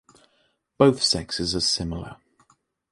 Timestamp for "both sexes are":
0.79-1.59